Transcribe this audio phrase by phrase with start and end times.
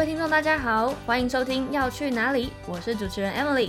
[0.00, 3.68] 各位听众，大家好，欢迎收听《要去哪里》，我是主持人 Emily。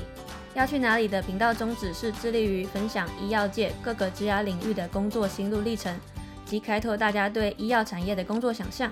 [0.53, 5.93] 要去哪里的频道宗旨是致力于分享医药界各个职涯领域的工作心路历程，
[6.45, 8.89] 及开拓大家对医药产业的工作想象。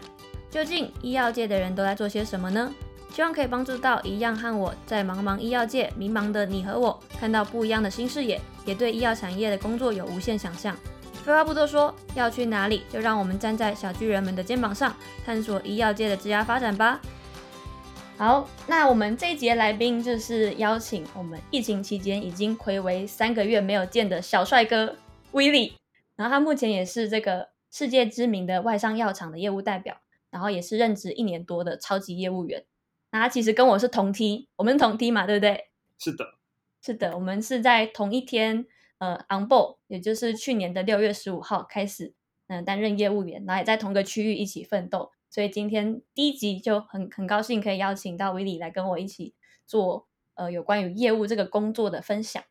[0.51, 2.69] 究竟医药界的人都在做些什么呢？
[3.13, 10.75] 希望可以帮助到一样和我在茫茫医药界迷茫的你和我，看到不一样的新视野，也对医药产业的工作有无限想象。
[11.23, 14.93] 废话不多说，要去哪里，就让我们站在小巨人们的肩膀上，
[15.25, 16.99] 探索医药界的职涯发展吧。
[18.19, 24.97] 好，那我们这一节来宾就是邀请我们疫情期间已经暌违三个月没有见的小帅哥
[25.31, 25.77] 威利，
[26.17, 32.65] 然后他目前也是这个世界知名的外商药厂的业务代表，然后也是任职一年多的超级业务员。
[33.11, 35.69] 那他其实跟我是同梯，我们同梯嘛，对不对？
[35.97, 36.25] 是的，
[36.81, 38.65] 是的，我们是在同一天，
[38.97, 42.13] 呃，on board，也就是去年的六月十五号开始，
[42.47, 45.13] 嗯，担任业务员，然后也在同个区域一起奋斗。
[45.29, 49.35] 所以今天第一集就很很高兴可以邀请到威利来跟我一起
[49.67, 52.43] 做呃有关于业务这个工作的分享。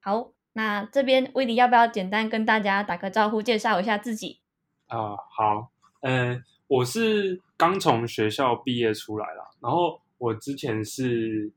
[0.00, 4.40] 好，那这边威利要不要简单跟大家打个招呼，介绍一下自己？
[4.88, 5.70] 啊，好，
[6.00, 11.52] 嗯，我是刚从学校毕业出来了，然后我之前是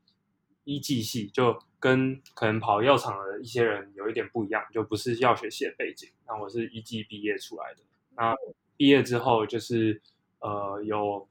[0.63, 6.07] 一技系，就跟可能跑药厂的一些人有一点不一样，就不是药学系的背景。
[6.27, 7.81] 那我是一技毕业出来的，
[8.15, 8.35] 那
[8.77, 9.99] 毕业之后就是。
[10.39, 11.27] 呃，有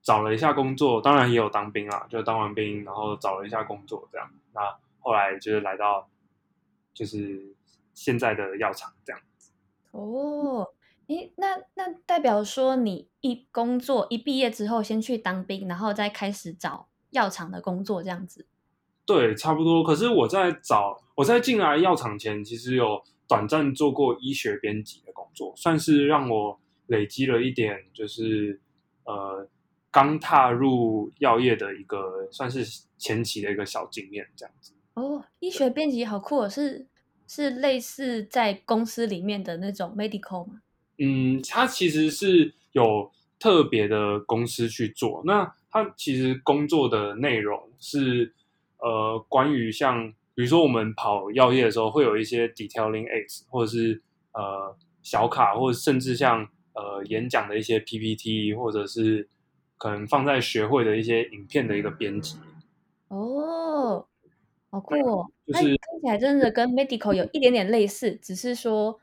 [0.00, 4.30] 找了一下工作，当然也有当兵啊，就当完兵，然后找了一下工作，这样。
[4.54, 4.60] 那
[5.00, 6.08] 后来就是来到，
[6.94, 7.54] 就是
[7.94, 9.20] 现在的药厂这样。
[9.90, 10.68] 哦，
[11.08, 18.46] 诶，那那代表说你一工作一毕业之后，先去当兵，然后再开始找药厂的工作这样子。
[19.04, 19.82] 对，差不多。
[19.82, 26.60] 可是我在找我在进来药厂前，其实有短暂做过医学编辑的工作，算是让我。
[26.86, 28.60] 累积了一点，就是
[29.04, 29.48] 呃，
[29.90, 32.64] 刚踏入药业的一个算是
[32.98, 34.72] 前期的一个小经验，这样子。
[34.94, 36.86] 哦，医学编辑好酷哦，是
[37.26, 40.60] 是类似在公司里面的那种 medical 吗？
[40.98, 45.22] 嗯，它其实是有特别的公司去做。
[45.24, 48.34] 那它其实工作的内容是
[48.78, 56.48] 呃，关于像比如说我们跑药业的时候，会有一些 detailing aids，或者是呃小卡，或者甚至像。
[56.76, 59.26] 呃，演讲的一些 PPT，或者是
[59.78, 62.36] 可能放在学会的一些影片的一个编辑。
[63.08, 64.06] 哦，
[64.68, 65.26] 好酷哦！
[65.46, 69.00] 就是听起来真的跟 medical 有一点点类似，只是说，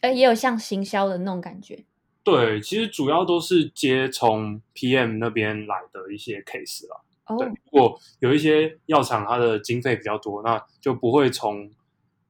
[0.00, 1.84] 哎，也有像行销的那种感觉。
[2.22, 7.00] 对，其实主要都是接从 PM 那边来的一些 case 啦。
[7.26, 7.36] 哦，
[7.70, 11.70] 如果有一些药厂它的经费比较多，那就不会从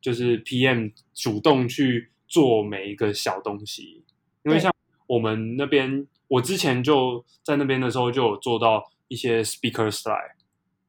[0.00, 4.04] 就是 PM 主动去做每一个小东西，
[4.44, 4.72] 因为像。
[5.06, 10.32] 我们那边，我之前就在那边的时候，就有做到一些 speaker slide。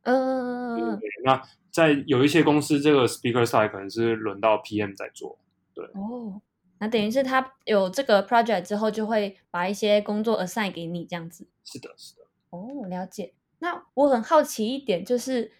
[0.03, 5.37] 嗯，那在有一些公司，这个 speaker slide 可能是轮到 PM 在做。
[5.73, 6.41] 对，哦，
[6.79, 11.47] 那等于是他有这个 project 之后，就会把一些工作 assign 给你，这样子。
[11.63, 12.21] 是的，是的。
[12.51, 13.33] 哦，了解。
[13.59, 15.51] 那我很好奇一点，就是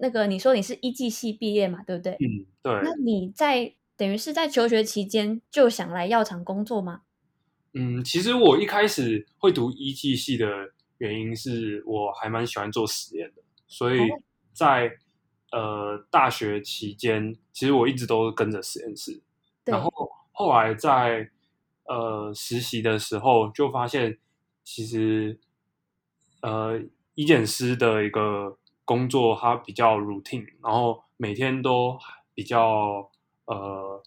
[0.00, 2.12] 那个你说你是一技系毕业嘛，对不对？
[2.14, 2.80] 嗯，对。
[2.82, 7.02] 那你在等于是在求学期间就想来药厂工作吗？
[7.74, 10.46] 嗯，其实我一开始会读医技系的
[10.98, 13.98] 原因是我还蛮喜欢做实验的，所以
[14.52, 14.98] 在
[15.50, 19.22] 呃大学期间，其实我一直都跟着实验室。
[19.64, 19.90] 然后
[20.32, 21.30] 后来在
[21.84, 24.18] 呃实习的时候，就发现
[24.62, 25.40] 其实
[26.42, 26.78] 呃
[27.14, 31.98] 医检师的一个工作它比较 routine，然后每天都
[32.34, 33.10] 比较
[33.46, 34.02] 呃。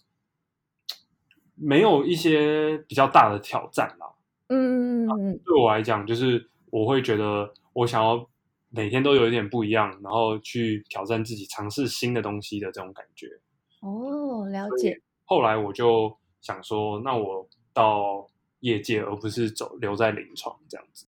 [1.56, 4.06] 没有一些比较大的挑战啦。
[4.48, 8.28] 嗯嗯嗯对我来讲，就是我会觉得我想要
[8.68, 13.26] 每天都有一点不一样，然后去挑战自己，尝试新的东西的这种感觉。
[13.80, 15.00] 哦，了解。
[15.24, 18.26] 后来我就想说，那我到
[18.60, 21.06] 业界，而不是走留在临床这样子。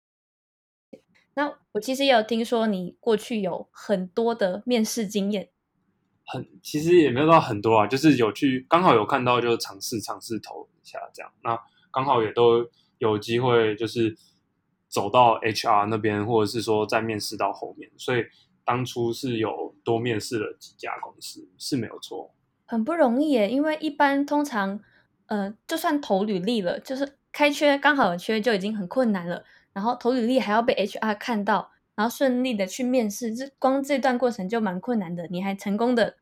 [1.33, 5.49] 那我其实也有听说，你过去有很多的面试经验。
[6.31, 11.29] 很，其实也没有到很多啊，就是有去刚好有看到，就尝试尝试投一下这样。
[11.43, 11.59] 那
[11.91, 12.65] 刚好也都
[12.99, 14.15] 有机会，就是
[14.87, 18.23] 走到 HR 那边，或者是说在面试到后面，所以
[18.63, 22.33] 当初是有多面试了几家公司，是没有错。
[22.65, 24.79] 很不容易耶，因为一般通常，
[25.25, 29.43] 呃，就算投履历了，就是开缺刚好有缺就已经很困难了，
[29.73, 31.71] 然后投履历还要被 HR 看到。
[31.93, 35.27] 然后顺利的去面试，这光这段过程就蛮困难的。
[35.27, 36.15] 你还成功的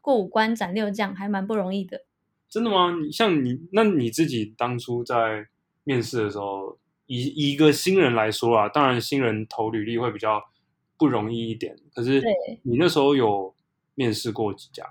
[0.00, 2.04] 过五关斩六将，还蛮不容易的。
[2.48, 2.96] 真的吗？
[3.00, 5.46] 你像你，那你自己当初在
[5.84, 10.42] 面试的时候，以以一个新人来说啊，当然新人投履历会比较
[10.98, 11.76] 不容易一点。
[11.94, 12.20] 可是
[12.62, 13.54] 你那时候有
[13.94, 14.84] 面试过几家？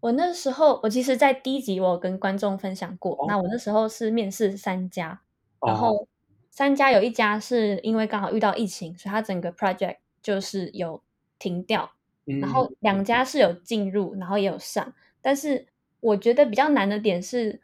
[0.00, 3.22] 我那时候，我其实，在第一集我有跟观众分享过。
[3.28, 5.20] 那我那时候是面试三家，
[5.66, 6.08] 然后
[6.50, 11.02] 三家有一家是因为刚好遇到疫情，所以它整个 project 就是有
[11.38, 11.90] 停掉。
[12.38, 14.92] 然后两家是有进入，然后也有上。
[15.20, 15.66] 但是
[16.00, 17.60] 我觉得比较难的点是，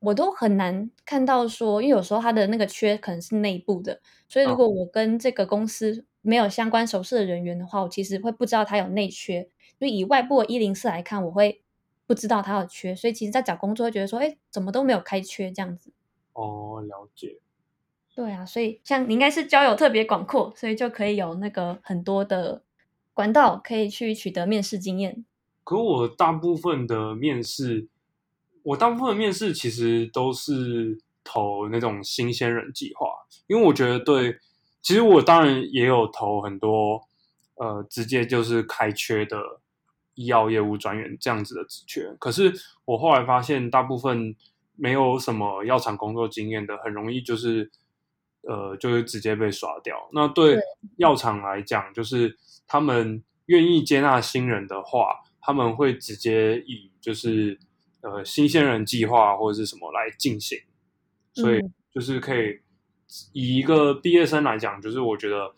[0.00, 9.48] 我都很难看到说，因为有时候他的那个缺可能是内部的，所以如果我跟这个公司没有相关熟识的人员的话，我其实会不知道他有内缺。
[9.80, 11.62] 就以外部的一零四来看，我会
[12.06, 15.92] 不知道他有缺，所以其实，在找工作会觉得说，哎，怎么都没有开缺这样子。
[16.32, 17.38] 哦，了解。
[18.14, 22.62] 对啊，所以像你应该是交友特别广阔，所以就可以有那个很多的
[23.18, 25.24] 管道可以去取得面试经验。
[25.64, 27.88] 可我大部分的面试，
[28.62, 33.08] 我大部分面试其实都是投那种新鲜人计划，
[33.48, 34.38] 因为我觉得对，
[34.80, 37.08] 其实我当然也有投很多，
[37.56, 39.36] 呃，直接就是开缺的
[40.14, 42.14] 医药业务专员这样子的职缺。
[42.20, 42.54] 可是
[42.84, 44.36] 我后来发现，大部分
[44.76, 47.68] 没有什么药厂工作经验的，很容易就是，
[48.42, 50.08] 呃，就是直接被刷掉。
[50.12, 50.58] 那对
[50.96, 52.36] 药厂来讲，就是
[52.66, 55.24] 他们愿意接纳新人的话。
[55.40, 57.58] 他们会直接以就是
[58.02, 60.58] 呃新鲜人计划或者是什么来进行，
[61.32, 61.58] 所以
[61.90, 62.60] 就是可以
[63.32, 65.54] 以一个毕业生来讲，就是我觉得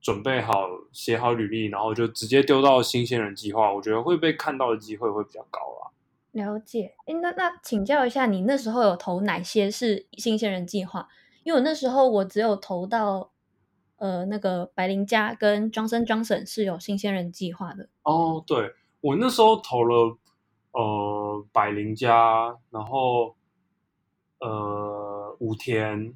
[0.00, 5.92] 准备好写好履历，然后就直接丢到新鲜人计划，我觉得会被看到的机会会比较高啊。
[6.32, 11.06] 了解，哎，那那请教一下，你那时候有投哪些是新鲜人计划？
[11.42, 13.30] 因为我那时候我只有投到
[13.96, 17.88] 呃那个百灵家跟 Johnson Johnson 是有新鲜人计划的。
[18.02, 18.74] 哦，对。
[19.02, 20.18] 我那时候投了，
[20.72, 23.34] 呃，百灵家，然后，
[24.40, 26.12] 呃，武田，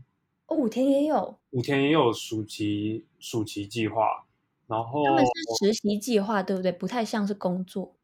[0.48, 4.26] 哦，武田也有，武田也有暑期暑期计划，
[4.66, 6.70] 然后他们是实习计划，对不对？
[6.70, 7.94] 不太像是工作。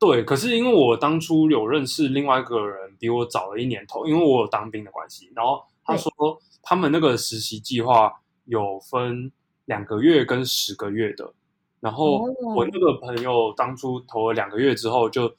[0.00, 6.10] 对，可是因为我当初有认识另外一个人，比我早了一年投，因为我有当兵的关系，然后他说
[6.62, 9.30] 他们那个实习计划有分
[9.64, 11.32] 两个月跟十个月的。
[11.78, 12.22] 然后
[12.54, 15.32] 我那个朋友当初投了两个月之后，就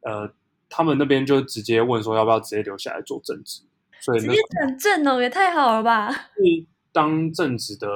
[0.00, 0.32] 呃，
[0.68, 3.62] 他们那边就直接问说要不要直接留下来做正职，
[4.00, 6.10] 所以直接转正哦，也太好了吧！
[6.10, 7.86] 是当正职的，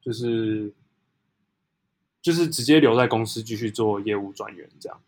[0.00, 0.72] 就是
[2.22, 5.00] 就是直接留在公司继续做业务专员这样。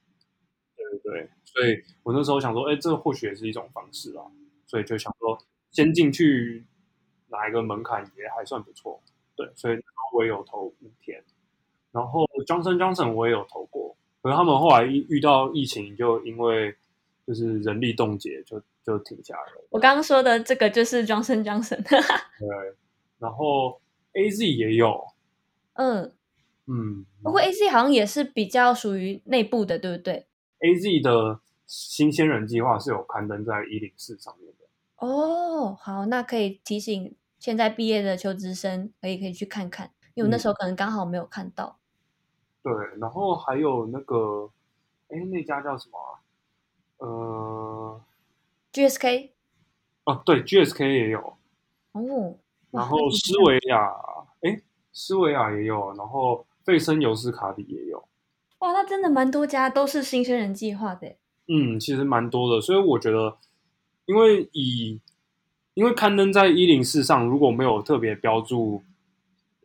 [0.76, 4.24] 对对对，所以我那时候想说，哎，这或许也是一种方式啊，
[4.66, 5.38] 所以就想说
[5.72, 6.64] 先进去
[7.28, 9.02] 哪一个门槛也还算不错。
[9.34, 9.78] 对，所以
[10.14, 11.22] 我也有投五天。
[11.90, 16.74] 然后 Johnson Johnson 我也有投过，可是他们后来遇遇到疫情，就因为
[17.26, 19.66] 就是人力冻结，就就停下来了。
[19.70, 21.82] 我刚刚说的这个就是 Johnson Johnson。
[21.84, 22.48] 对，
[23.18, 23.80] 然后
[24.12, 25.02] A Z 也有，
[25.74, 26.12] 嗯
[26.66, 30.26] 嗯，不过 A Z 好像也是比较属于内部的，对不对
[30.60, 34.51] ？A Z 的新鲜人计划是有刊登在一零四上面的。
[35.02, 41.80] 哦，好，那可以提醒现在毕业的求职生，可以可以去看看，因为我那时候可能刚好没有看到。
[42.62, 44.48] 对，然后还有那个，
[45.08, 45.98] 哎，那家叫什么？
[46.98, 48.00] 呃
[48.72, 49.30] ，GSK。
[50.04, 51.36] 哦，对，GSK 也有。
[51.90, 52.36] 哦。
[52.70, 53.92] 然后斯维亚，
[54.42, 58.08] 哎，斯维亚也有，然后费森尤斯卡里也有。
[58.60, 61.16] 哇，那真的蛮多家都是新生人计划的。
[61.48, 63.36] 嗯，其实蛮多的，所以我觉得，
[64.06, 65.00] 因为以，
[65.74, 68.82] 因为刊登在一零四上，如果没有特别标注，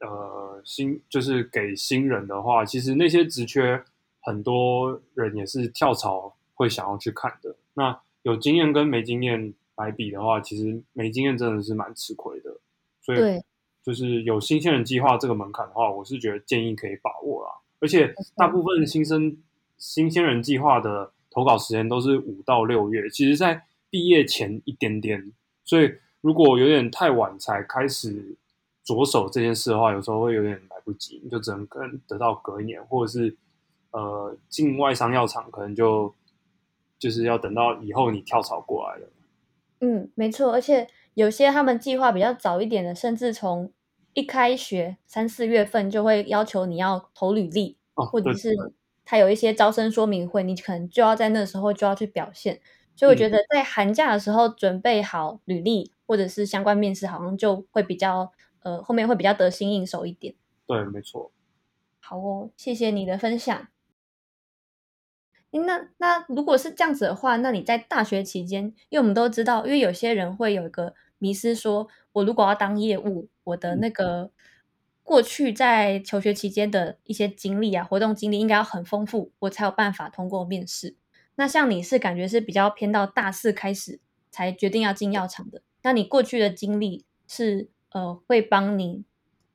[0.01, 0.37] 呃。
[0.65, 3.81] 新就是给新人的话，其实那些职缺
[4.19, 7.55] 很多人也是跳槽会想要去看的。
[7.75, 12.59] 那有经验跟没经验来比的话，其实没经验真的是蛮吃亏的。
[13.01, 13.41] 所以
[13.81, 17.51] 就是有新鲜人计划这个门槛的话，我是觉得建议可以把握啦。
[17.79, 19.37] 而且大部分新生
[19.77, 25.31] 新鲜人计划的投稿时间都是五到六月，其实在毕业前一点点。
[25.63, 28.37] 所以如果有点太晚才开始。
[28.87, 33.35] 着手这件事的话，有时候会有点来不及，你就只能跟得到隔一年，或者是
[33.91, 36.15] 呃进外商药厂，可能就
[36.97, 39.09] 就是要等到以后你跳槽过来了。
[39.81, 43.69] 嗯，没错，而且有些他们计划比较早一点的，甚至从
[44.13, 48.55] 一开学三四月份就会要求你要投履历，或者是
[49.03, 52.61] 他有一些招生说明会，你可能就要在那时候就要去表现。
[52.97, 58.33] 所以我觉得在寒假的时候准备好履历或者是相关面试，好像就会比较。
[58.63, 60.35] 呃，后面会比较得心应手一点。
[60.65, 61.31] 对，没错。
[62.01, 63.67] 好哦，谢谢你的分享。
[65.51, 74.31] 那那如果是这样子的话，那你在大学期间，因为我们都知道，因为有些人会有一个迷思，说我如果要当业务，我的那个
[75.01, 80.97] 过去在求学期间的一些经历啊，活动经历应该要很丰富，我才有办法通过面试。
[81.37, 89.05] 那像你是感觉是比较偏到大四开始才决定要进药厂的，那你过去的经历是呃会帮你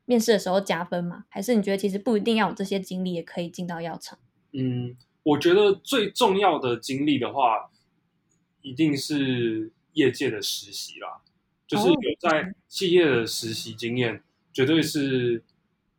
[0.05, 1.27] 面试的时候加分吗？
[1.29, 4.19] 还是你觉得其实不一定要有这些经历也可以进到药厂？
[4.53, 7.71] 嗯，我觉得最重要的经历的话，
[8.61, 11.21] 一定是业界的实习啦，
[11.67, 14.23] 就是有在企业的实习经验，
[14.53, 15.43] 绝对是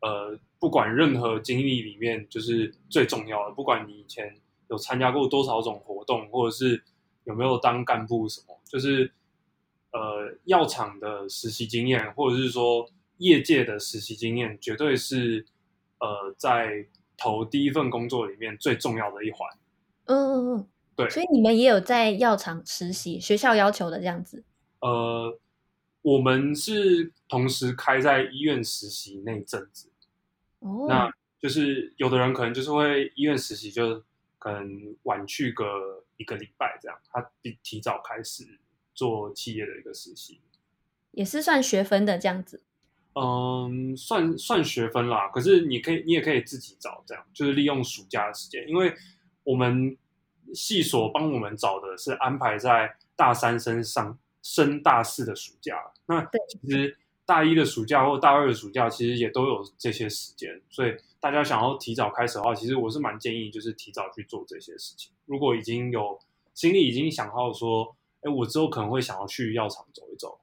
[0.02, 3.54] 呃不管任何经历里面就是最重要的。
[3.54, 4.36] 不管你以前
[4.70, 6.84] 有参加过多少种活动，或者是
[7.26, 9.12] 有没有当干部什么，就是
[9.92, 15.46] 呃药厂的实习经验，或者是说业界的实习经验，绝对是
[16.00, 19.48] 呃在投第一份工作里面最重要的一环。
[20.06, 24.44] 嗯嗯嗯，对，所以你们也有在药厂实习，学校要求的这样子。
[24.82, 25.40] 呃，
[26.02, 29.90] 我们是同时开在医院实习那一阵子，
[30.60, 34.04] 哦，那就是有的人可能就是会医院实习，就
[34.44, 38.60] 可能晚去个一个礼拜这样，他比提早开始
[38.94, 40.42] 做企业的一个实习。
[41.12, 42.62] 也是算学分的这样子。
[43.14, 48.94] 嗯，算算学分啦，可是你可以，你也可以自己找，这样就是利用暑假的时间，因为
[49.46, 49.98] 我们
[50.54, 55.82] 系所帮我们找的是安排在大三升上升大四的暑假。
[56.06, 65.14] 那其实大一的暑假或大二的暑假，其实也都有这些时间，所以大家想要提早开始的话，其实我是蛮建议就是提早去做这些事情。
[65.26, 66.20] 如果已经有
[66.54, 70.38] 心里已经想好说，哎，我之后可能会想要去药厂走一走，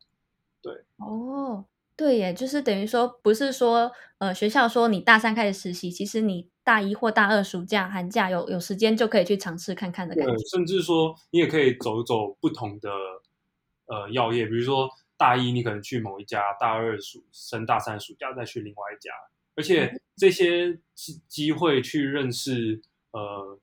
[0.62, 10.44] 对哦，对耶，就是等于说，不是说呃学校说你大三开始实习，其实你大一或大二暑假、寒假有有时间就可以去尝试看看的感对，觉。
[10.48, 12.88] 甚至说你也可以走一走不同的
[13.84, 19.12] 呃药业，比如说大一你可能去某一家，大二暑升大三暑假再去另外一家，
[19.60, 23.58] 而且这些机机会去认识呃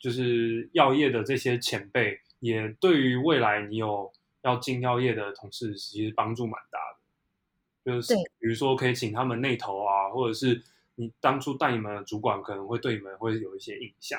[0.00, 7.92] 就是药业的这些前辈，也对于未来你有要进药业的同事其实帮助蛮大的。
[7.92, 10.62] 就是对比如说可以请他们内投啊，或者是
[10.94, 14.18] 你当初带你们的主管可能会对你们会有一些印象。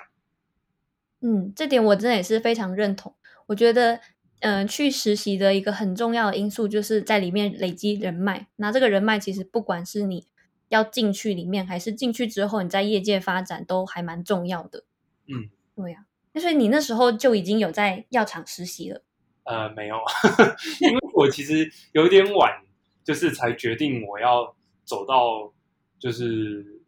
[1.22, 3.16] 嗯，这点我真的也是非常认同。
[3.48, 4.00] 我觉得，
[4.42, 8.48] 嗯、去实习的一个很重要的因素就是在里面累积人脉。
[8.58, 10.28] 那这个人脉其实不管是你
[10.70, 14.84] 要进去里面，还是进去之后你在业界发展，都还蛮重要的。
[15.28, 19.04] 嗯，对呀、那所以你那时候就已经有在药厂实习了。
[19.44, 19.96] 呃，没有，
[20.82, 22.62] 因为我其实有点晚，
[23.04, 25.54] 就是才决定我要走到
[25.98, 26.82] 就是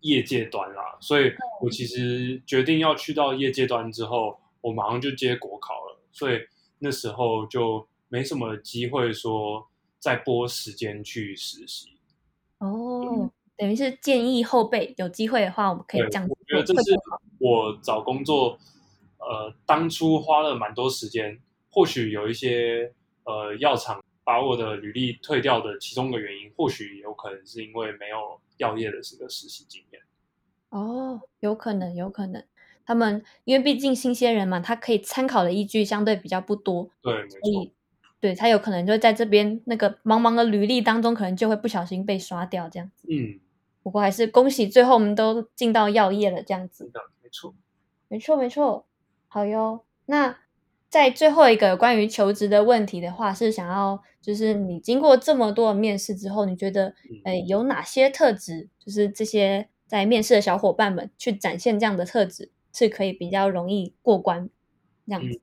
[0.00, 6.38] 业界端啦，所以我其实决定要去到业界端之后，我马上就接国考了，所以
[6.78, 9.66] 那时候就没什么机会说
[9.98, 11.93] 再拨时间去实习。
[12.64, 16.98] 哦，等于是建议后辈有机会的话，我们可以这样子我觉得这是。
[17.38, 18.58] 我找工作，
[19.18, 22.92] 呃，当初花了蛮多时间，或许有一些
[23.24, 30.00] 呃药厂把我的履历退掉的其中的原因，或许有可能是因为没有药业的这个实习经验。
[30.70, 32.42] 哦，有可能，有可能，
[32.86, 37.72] 他们因为毕竟新鲜人嘛，他可以参考的依据相对比较不多，对，没所错，以
[38.24, 43.06] 对他有可能就在这边那个茫茫的履历当中，可能就会不小心被刷掉这样子。
[43.10, 43.38] 嗯，
[43.82, 46.90] 不过还是恭喜，最后我们都进到药业了，这样子
[47.22, 47.54] 没错。
[48.08, 48.86] 没错，没错，
[49.28, 49.84] 好哟。
[50.06, 50.38] 那
[50.88, 64.48] 在最后一个关于求职的问题的话，是想要就是你经过这么多的面试之后，你觉得嗯呃有哪些特质，就是这些在面试的小伙伴们去展现这样的特质，是可以比较容易过关
[65.06, 65.42] 这样子？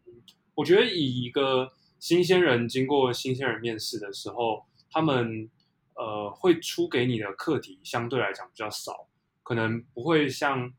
[0.55, 5.47] 我觉得以一个新鲜人经过新鲜人面试的时候，他们
[5.93, 9.07] 呃会出给你的课题相对来讲比较少，
[9.43, 10.73] 可能不会像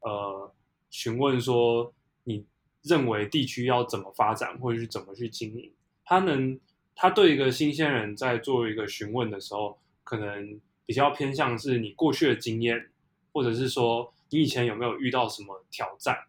[0.00, 0.52] 呃
[0.90, 1.94] 询问说
[2.24, 2.44] 你
[2.82, 5.72] 认为地区要怎么发展，或者是怎么去经营。
[6.04, 6.60] 他能
[6.94, 12.90] 他对一个新鲜人在做一个询问的时候，可能比较偏向是你过去的经验，
[13.32, 16.26] 或者是说你以前有没有遇到什么挑战。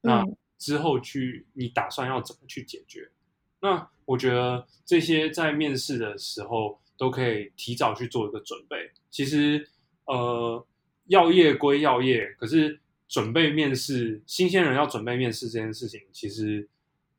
[0.00, 3.08] 那嗯之后去你打算要怎么去解决？
[3.60, 8.90] 那我觉得这些在面试的时候都可以提早去做一个准备。
[9.10, 9.68] 其实，
[10.06, 10.66] 呃，
[11.06, 16.68] 药业归药业，可是准备面试，新鲜人要准备面试这件事情，其实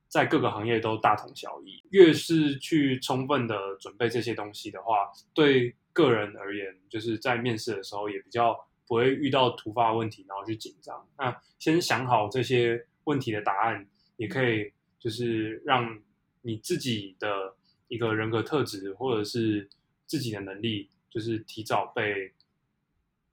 [0.08, 1.84] 在各个行业都大同小异。
[1.90, 8.56] 越是去充分的准备这些东西的话，对个人而言，就是在面试的时候也比较
[8.88, 11.08] 不会遇到突发问题，然后去紧张。
[11.18, 13.86] 那先想好这些问题的答案，
[14.18, 16.00] 也可以就是让
[16.42, 17.56] 你自己的
[17.88, 19.70] 一个人格特质或者是
[20.06, 22.34] 自己的能力，就是提早被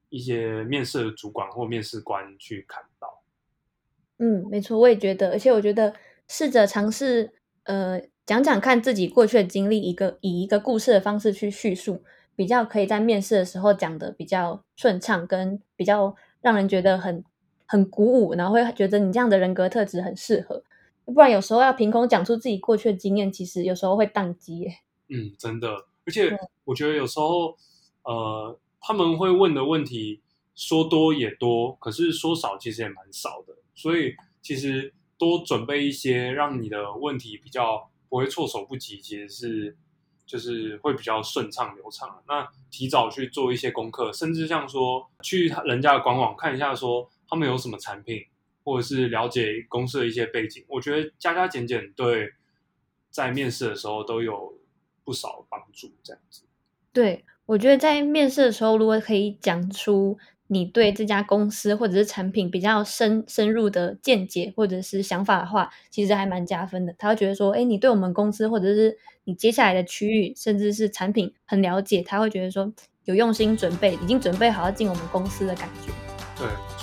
[0.08, 3.22] 一些面试的主管或面试官去看到。
[4.18, 5.94] 嗯，没错，我也觉得，而且我觉得
[6.26, 7.32] 试着尝试，
[7.64, 12.02] 呃，讲讲看自己过去的经历，一个以一个故事的方式去叙述，
[12.34, 17.22] 比较可以在面试的时候讲的比较顺畅，跟比较让人觉得很
[17.66, 20.64] 很鼓舞，然后会觉得你这样的人格特质很适合。
[21.06, 24.78] 不然有时候要凭空讲出自己过去的经验，其实有时候会宕机耶。
[25.08, 27.56] 嗯，真的，而且我觉得有时候，
[28.02, 30.20] 呃，他们会问的问题
[30.56, 33.54] 说多也多，可是说少其实也蛮少的。
[33.74, 39.76] 所以其实多准备一些，让你的问题比较不会措手不及，其实是
[40.26, 42.20] 就是会比较顺畅流畅。
[42.26, 48.24] 那提早去做一些功课，甚至像说去人家的官网看一下，说他们有什么产品。
[48.66, 52.32] 或者是了解公司的一些背景，我觉得加加减减对
[53.12, 54.58] 在面试的时候都有
[55.04, 55.92] 不少帮助。
[56.02, 56.42] 这样子，
[56.92, 60.18] 对我觉得在面试的时候，如果可以讲出
[60.48, 66.92] 你对这家公司或者是产品比较深深入的见解或者是想法的话，其实还蛮加分的。
[66.98, 72.72] 他会觉得说，哎，你对我们公司或者是你接下来的区域，甚至是产品很了解，他会觉得说
[73.04, 75.92] 有用心准备，已经准备好要进我们公司的感觉。
[76.36, 76.75] 对。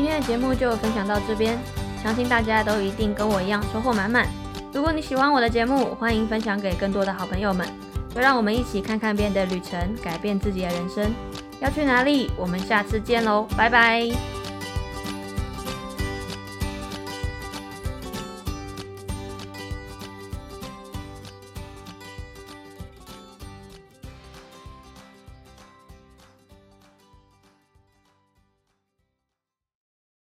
[0.00, 1.58] 今天的节目就分享到这边，
[2.02, 4.26] 相信大家都一定跟我一样收获满满。
[4.72, 7.68] 如果你喜欢我的节目，欢迎分享给更多的好朋友们，
[8.14, 11.12] 就让我们一起看看别人的旅程，改变自己的人生。
[11.60, 12.30] 要去哪里？
[12.38, 14.29] 我们下次见喽，拜拜。